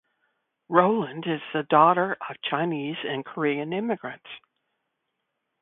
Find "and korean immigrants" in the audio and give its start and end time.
3.03-4.25